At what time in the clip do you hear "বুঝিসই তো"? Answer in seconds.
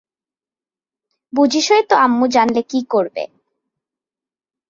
1.33-1.95